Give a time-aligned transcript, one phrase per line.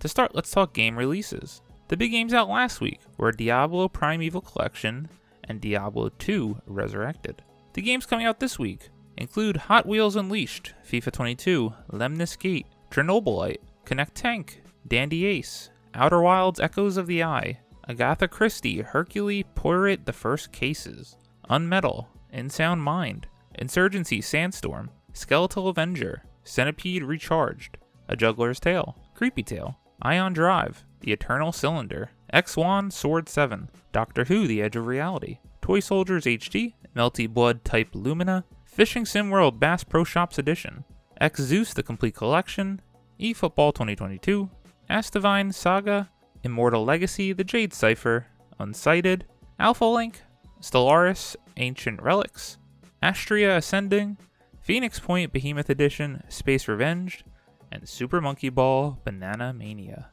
[0.00, 1.60] To start, let's talk game releases.
[1.88, 5.08] The big games out last week were Diablo Prime Evil Collection
[5.44, 7.42] and Diablo 2 Resurrected.
[7.72, 13.58] The games coming out this week include Hot Wheels Unleashed, FIFA 22, Lemnis Gate, Chernobylite,
[13.84, 20.12] Connect Tank, Dandy Ace, Outer Wilds Echoes of the Eye, Agatha Christie, Hercule Poirot The
[20.12, 21.16] First Cases,
[21.50, 23.26] Unmetal, In Sound Mind,
[23.56, 27.78] Insurgency Sandstorm, Skeletal Avenger, Centipede Recharged,
[28.08, 34.46] A Juggler's Tale, Creepy Tale, Aeon Drive, The Eternal Cylinder, X1 Sword 7, Doctor Who
[34.46, 39.84] The Edge of Reality, Toy Soldiers HD, Melty Blood Type Lumina, Fishing Sim World Bass
[39.84, 40.84] Pro Shops Edition,
[41.20, 42.80] Exzeus The Complete Collection,
[43.18, 44.48] eFootball 2022,
[44.88, 46.10] Astivine Saga,
[46.44, 48.26] Immortal Legacy The Jade Cipher,
[48.60, 49.22] Unsighted,
[49.58, 50.22] Alpha Link,
[50.60, 52.58] Stellaris Ancient Relics,
[53.02, 54.16] Astria Ascending,
[54.60, 57.24] Phoenix Point Behemoth Edition Space Revenged,
[57.72, 60.10] and Super Monkey Ball Banana Mania.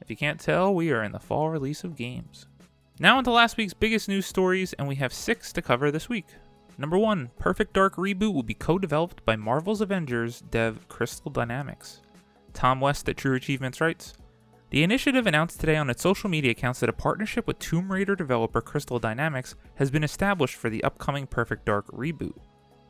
[0.00, 2.46] If you can't tell, we are in the fall release of games.
[2.98, 6.26] Now into last week's biggest news stories, and we have six to cover this week.
[6.76, 12.02] Number one, Perfect Dark Reboot will be co-developed by Marvel's Avengers dev Crystal Dynamics.
[12.52, 14.14] Tom West at True Achievements writes,
[14.70, 18.16] the initiative announced today on its social media accounts that a partnership with Tomb Raider
[18.16, 22.36] developer Crystal Dynamics has been established for the upcoming Perfect Dark reboot.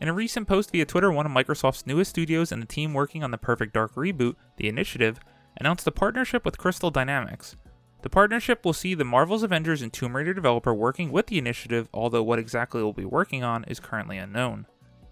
[0.01, 3.23] In a recent post via Twitter, one of Microsoft's newest studios and the team working
[3.23, 5.19] on the Perfect Dark reboot, the initiative,
[5.59, 7.57] announced a partnership with Crystal Dynamics.
[8.03, 11.89] The partnership will see the Marvel's Avengers and Tomb Raider developer working with the initiative,
[11.95, 14.67] although what exactly will be working on is currently unknown.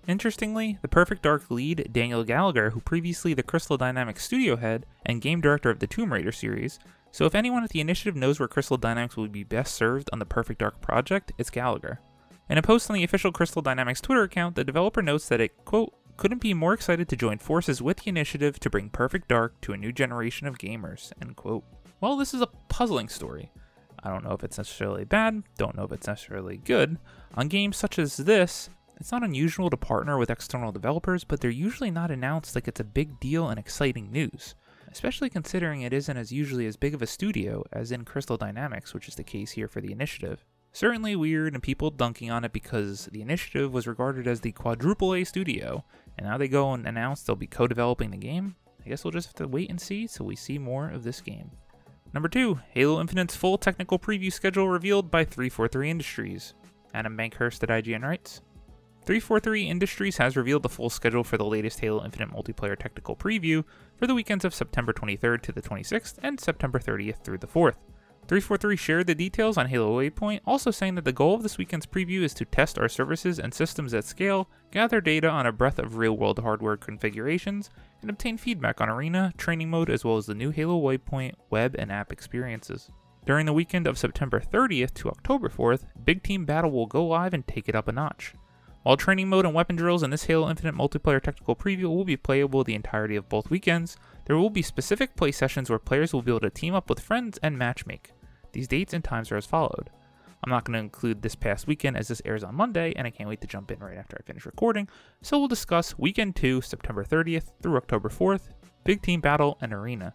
[0.07, 5.23] Interestingly, the Perfect Dark lead, Darrell Gallagher, who previously the Crystal Dynamics studio head and
[5.23, 6.81] game director of the Tomb Raider series,
[7.13, 10.19] so if anyone at the initiative knows where Crystal Dynamics would be best served on
[10.19, 12.01] the Perfect Dark project, it's Gallagher.
[12.53, 15.65] In a post on the official Crystal Dynamics Twitter account, the developer notes that it,
[15.65, 19.59] quote, couldn't be more excited to join forces with the initiative to bring Perfect Dark
[19.63, 21.65] to a new generation of gamers, end quote.
[22.03, 23.51] Well, this is a puzzling story.
[24.03, 26.99] I don't know if it's necessarily bad, don't know if it's necessarily good.
[27.37, 28.69] On games such as this,
[29.01, 32.81] it's not unusual to partner with external developers, but they're usually not announced like it's
[32.81, 34.57] a big deal and exciting news,
[34.91, 38.93] especially considering it isn't as usually as big of a studio as in Crystal Dynamics,
[38.93, 40.45] which is the case here for the initiative.
[40.75, 45.15] Certainly weird and people dunking on it because the initiative was regarded as the quadruple
[45.15, 45.85] A studio,
[46.17, 48.57] and now they go and announce they'll be co developing the game.
[48.85, 51.21] I guess we'll just have to wait and see till we see more of this
[51.21, 51.51] game.
[52.15, 56.55] Number 2, Halo Infinite's full technical preview schedule revealed by 343 Industries.
[56.95, 58.41] Adam Bankhurst at IGN writes
[59.05, 63.65] 343 Industries has revealed the full schedule for the latest Halo Infinite multiplayer technical preview
[63.97, 67.77] for the weekends of September 23rd to the 26th and September 30th through the 4th.
[68.29, 71.87] 343 shared the details on Halo Waypoint, also saying that the goal of this weekend's
[71.87, 75.79] preview is to test our services and systems at scale, gather data on a breadth
[75.79, 77.69] of real world hardware configurations,
[78.01, 81.75] and obtain feedback on Arena, training mode, as well as the new Halo Waypoint web
[81.79, 82.91] and app experiences.
[83.27, 87.35] During the weekend of September 30th to October 4th, Big Team Battle will go live
[87.35, 88.35] and take it up a notch.
[88.83, 92.17] While training mode and weapon drills in this Halo Infinite multiplayer technical preview will be
[92.17, 96.23] playable the entirety of both weekends, there will be specific play sessions where players will
[96.23, 98.07] be able to team up with friends and matchmake.
[98.53, 99.91] These dates and times are as followed.
[100.43, 103.11] I'm not going to include this past weekend as this airs on Monday, and I
[103.11, 104.89] can't wait to jump in right after I finish recording,
[105.23, 108.49] so we'll discuss Weekend 2, September 30th through October 4th,
[108.83, 110.15] Big Team Battle, and Arena.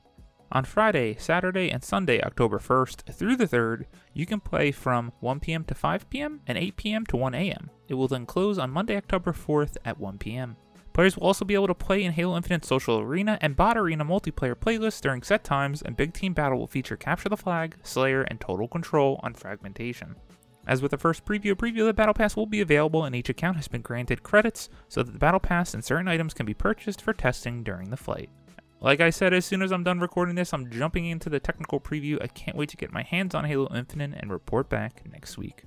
[0.52, 5.42] On Friday, Saturday, and Sunday, October 1st through the 3rd, you can play from 1
[5.42, 5.66] p.m.
[5.66, 6.40] to 5 p.m.
[6.48, 7.06] and 8 p.m.
[7.08, 7.70] to 1 a.m.
[7.90, 10.56] It will then close on Monday, October 4th at 1 p.m.
[10.94, 14.06] Players will also be able to play in Halo Infinite Social Arena and Bot Arena
[14.06, 18.24] multiplayer playlists during set times, and Big Team Battle will feature Capture the Flag, Slayer,
[18.24, 20.16] and Total Control on Fragmentation.
[20.66, 23.58] As with the first preview, preview the Battle Pass will be available and each account
[23.58, 27.02] has been granted credits so that the Battle Pass and certain items can be purchased
[27.02, 28.30] for testing during the flight.
[28.80, 31.80] Like I said, as soon as I'm done recording this, I'm jumping into the technical
[31.80, 32.22] preview.
[32.22, 35.64] I can't wait to get my hands on Halo Infinite and report back next week.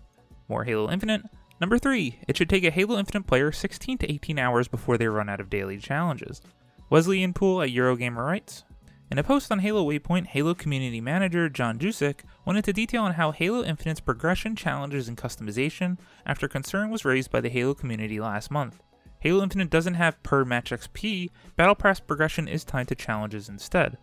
[0.48, 1.22] More Halo Infinite.
[1.60, 2.20] Number 3.
[2.28, 5.40] It should take a Halo Infinite player 16 to 18 hours before they run out
[5.40, 6.40] of daily challenges.
[6.88, 8.64] Wesley Pool at Eurogamer writes
[9.10, 13.14] In a post on Halo Waypoint, Halo community manager John Junyszek went into detail on
[13.14, 18.20] how Halo Infinite's progression, challenges, and customization after concern was raised by the Halo community
[18.20, 18.80] last month.
[19.20, 23.98] Halo Infinite doesn't have per match XP, Battle Pass progression is tied to challenges instead.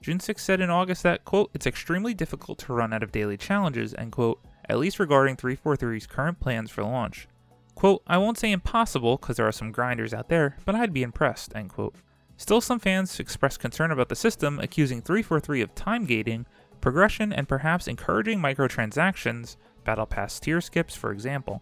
[0.00, 3.94] Junyszek said in August that, quote, it's extremely difficult to run out of daily challenges,
[3.94, 7.26] end quote, at least regarding 343's current plans for launch.
[7.74, 11.02] Quote, I won't say impossible, because there are some grinders out there, but I'd be
[11.02, 11.96] impressed, end quote.
[12.36, 16.46] Still, some fans expressed concern about the system, accusing 343 of time gating,
[16.80, 21.60] progression, and perhaps encouraging microtransactions, Battle Pass tier skips, for example.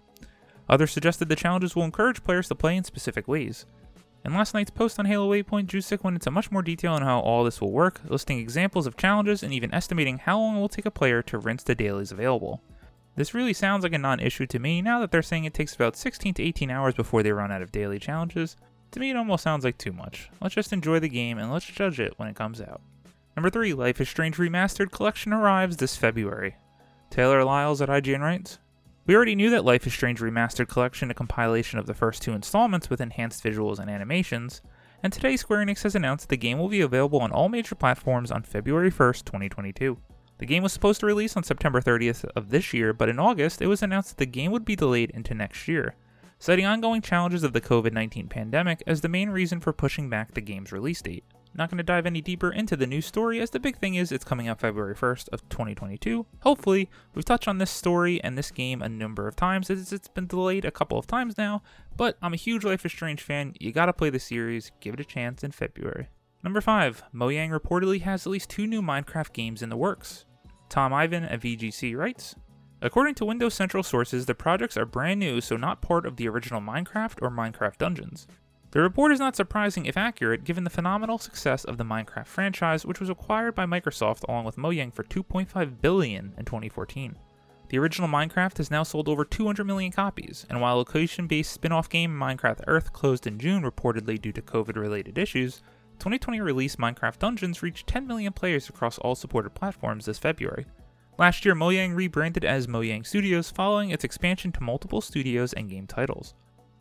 [0.68, 3.64] Others suggested the challenges will encourage players to play in specific ways.
[4.24, 7.20] In last night's post on Halo Waypoint, Junyszek went into much more detail on how
[7.20, 10.68] all this will work, listing examples of challenges and even estimating how long it will
[10.68, 12.60] take a player to rinse the dailies available.
[13.14, 15.74] This really sounds like a non issue to me now that they're saying it takes
[15.74, 18.56] about 16 to 18 hours before they run out of daily challenges.
[18.90, 20.30] To me, it almost sounds like too much.
[20.40, 22.80] Let's just enjoy the game and let's judge it when it comes out.
[23.36, 26.56] Number 3 Life is Strange Remastered Collection arrives this February.
[27.10, 28.58] Taylor Lyles at IGN writes
[29.08, 32.34] we already knew that Life is Strange Remastered Collection, a compilation of the first two
[32.34, 34.60] installments with enhanced visuals and animations,
[35.02, 37.74] and today Square Enix has announced that the game will be available on all major
[37.74, 39.96] platforms on February 1st, 2022.
[40.36, 43.62] The game was supposed to release on September 30th of this year, but in August
[43.62, 45.94] it was announced that the game would be delayed into next year,
[46.38, 50.34] citing ongoing challenges of the COVID 19 pandemic as the main reason for pushing back
[50.34, 51.24] the game's release date.
[51.58, 54.12] Not going to dive any deeper into the new story, as the big thing is
[54.12, 56.24] it's coming out February 1st of 2022.
[56.42, 60.06] Hopefully, we've touched on this story and this game a number of times, as it's
[60.06, 61.64] been delayed a couple of times now,
[61.96, 63.54] but I'm a huge Life is Strange fan.
[63.58, 66.10] You gotta play the series, give it a chance in February.
[66.44, 67.02] Number 5.
[67.12, 70.26] Mojang reportedly has at least two new Minecraft games in the works.
[70.68, 72.36] Tom Ivan at VGC writes,
[72.80, 76.28] According to Windows Central sources, the projects are brand new, so not part of the
[76.28, 78.28] original Minecraft or Minecraft Dungeons.
[78.70, 82.84] The report is not surprising if accurate given the phenomenal success of the Minecraft franchise,
[82.84, 87.16] which was acquired by Microsoft along with Mojang for 2.5 billion in 2014.
[87.70, 92.12] The original Minecraft has now sold over 200 million copies, and while location-based spin-off game
[92.12, 95.62] Minecraft Earth closed in June reportedly due to COVID-related issues,
[95.98, 100.66] 2020 release Minecraft Dungeons reached 10 million players across all supported platforms this February.
[101.18, 105.86] Last year, Mojang rebranded as Mojang Studios following its expansion to multiple studios and game
[105.86, 106.34] titles.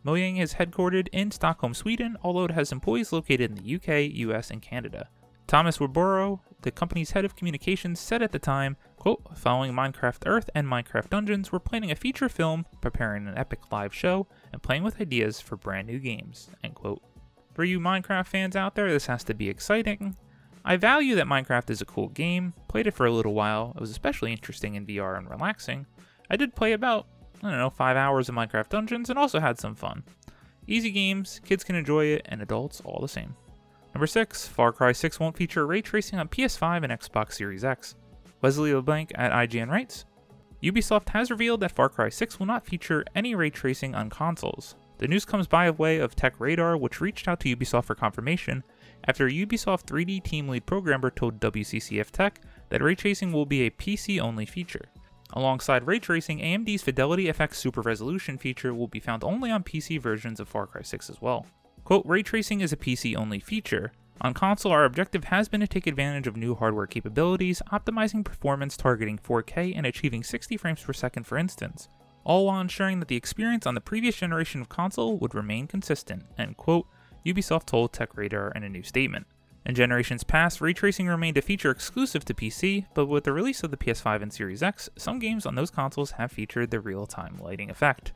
[0.08, 4.50] Mojang is headquartered in Stockholm, Sweden, although it has employees located in the UK, US,
[4.50, 5.10] and Canada.
[5.48, 10.50] Thomas Wiborgh, the company's head of communications, said at the time, quote, following Minecraft Earth
[10.56, 14.84] and Minecraft Dungeons, we're planning a feature film, preparing an epic live show, and playing
[14.84, 17.02] with ideas for brand new games, end quote.
[17.54, 20.16] For you Minecraft fans out there, this has to be exciting.
[20.64, 23.82] I value that Minecraft is a cool game, played it for a little while, it
[23.82, 25.86] was especially interesting in VR and relaxing.
[26.30, 27.08] I did play about
[27.44, 30.04] I don't know, five hours of Minecraft Dungeons and also had some fun.
[30.68, 33.36] Easy games, kids can enjoy it, and adults all the same.
[33.94, 37.96] Number 6, Far Cry 6 won't feature ray tracing on PS5 and Xbox Series X.
[38.42, 40.06] Wesley LeBlanc at IGN writes
[40.62, 44.76] Ubisoft has revealed that Far Cry 6 will not feature any ray tracing on consoles.
[44.98, 48.64] The news comes by way of Tech Radar, which reached out to Ubisoft for confirmation
[49.08, 53.62] after a Ubisoft 3D team lead programmer told WCCF Tech that ray tracing will be
[53.62, 54.86] a PC only feature.
[55.34, 60.00] Alongside ray tracing, AMD's Fidelity FX Super Resolution feature will be found only on PC
[60.00, 61.46] versions of Far Cry 6 as well.
[61.84, 63.92] Quote, ray tracing is a PC only feature.
[64.22, 68.76] On console, our objective has been to take advantage of new hardware capabilities, optimizing performance
[68.76, 71.88] targeting 4K and achieving 60 frames per second for instance,
[72.24, 76.24] all while ensuring that the experience on the previous generation of console would remain consistent,
[76.38, 76.88] end quote,
[77.26, 79.28] Ubisoft told TechRadar in a new statement.
[79.68, 83.64] In generations past, ray tracing remained a feature exclusive to PC, but with the release
[83.64, 87.06] of the PS5 and Series X, some games on those consoles have featured the real
[87.06, 88.14] time lighting effect.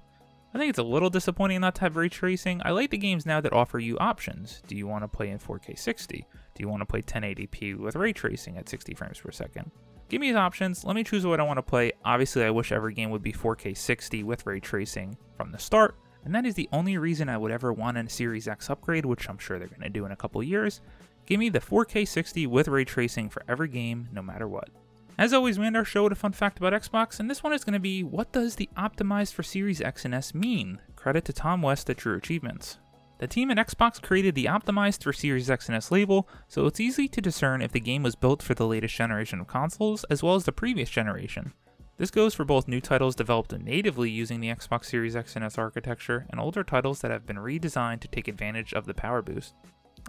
[0.54, 2.62] I think it's a little disappointing not to have ray tracing.
[2.64, 4.64] I like the games now that offer you options.
[4.66, 6.25] Do you want to play in 4K 60?
[6.56, 9.72] Do you want to play 1080p with ray tracing at 60 frames per second?
[10.08, 11.92] Give me options, let me choose what I want to play.
[12.06, 15.98] Obviously, I wish every game would be 4K 60 with ray tracing from the start,
[16.24, 19.28] and that is the only reason I would ever want a Series X upgrade, which
[19.28, 20.80] I'm sure they're going to do in a couple years.
[21.25, 24.70] Give me the 4K 60 with ray tracing for every game, no matter what.
[25.18, 27.54] As always, we end our show with a fun fact about Xbox, and this one
[27.54, 30.80] is going to be what does the optimized for Series X and S mean?
[30.96, 32.80] Credit to Tom West at True Achievements.
[33.20, 36.80] The team at Xbox created the optimized for Series X and S label, so it's
[36.80, 40.24] easy to discern if the game was built for the latest generation of consoles as
[40.24, 41.54] well as the previous generation.
[41.98, 45.60] This goes for both new titles developed natively using the Xbox Series X and S
[45.60, 49.54] architecture and older titles that have been redesigned to take advantage of the power boost.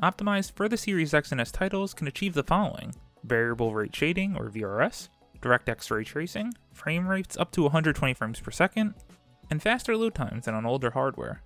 [0.00, 2.94] Optimized for the Series X and S titles can achieve the following
[3.24, 5.08] variable rate shading, or VRS,
[5.40, 8.94] DirectX ray tracing, frame rates up to 120 frames per second,
[9.50, 11.42] and faster load times than on older hardware.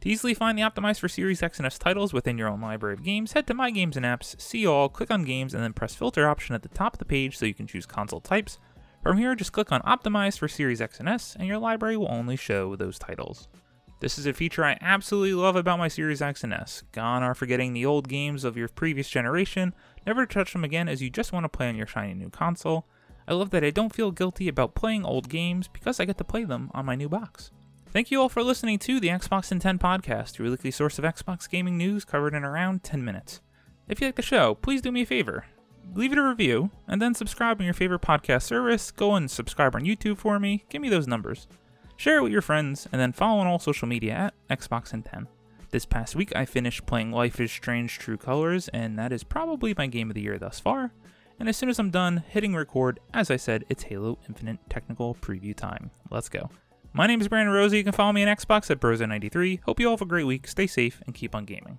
[0.00, 2.94] To easily find the optimized for Series X and S titles within your own library
[2.94, 5.74] of games, head to My Games and Apps, see all, click on Games, and then
[5.74, 8.58] press Filter option at the top of the page so you can choose console types.
[9.02, 12.10] From here, just click on Optimized for Series X and S, and your library will
[12.10, 13.48] only show those titles.
[14.00, 16.84] This is a feature I absolutely love about my Series X and S.
[16.90, 19.74] Gone are forgetting the old games of your previous generation,
[20.06, 22.30] never to touch them again as you just want to play on your shiny new
[22.30, 22.86] console.
[23.28, 26.24] I love that I don't feel guilty about playing old games because I get to
[26.24, 27.50] play them on my new box.
[27.92, 31.04] Thank you all for listening to the Xbox in 10 podcast, your weekly source of
[31.04, 33.42] Xbox gaming news covered in around 10 minutes.
[33.86, 35.44] If you like the show, please do me a favor.
[35.92, 38.90] Leave it a review, and then subscribe on your favorite podcast service.
[38.92, 40.64] Go and subscribe on YouTube for me.
[40.70, 41.46] Give me those numbers.
[42.00, 45.02] Share it with your friends, and then follow on all social media at Xbox in
[45.02, 45.28] 10.
[45.68, 49.74] This past week, I finished playing Life is Strange True Colors, and that is probably
[49.76, 50.94] my game of the year thus far.
[51.38, 55.14] And as soon as I'm done hitting record, as I said, it's Halo Infinite technical
[55.16, 55.90] preview time.
[56.10, 56.48] Let's go.
[56.94, 57.76] My name is Brandon Rosie.
[57.76, 59.60] You can follow me on Xbox at Brozo93.
[59.64, 61.76] Hope you all have a great week, stay safe, and keep on gaming.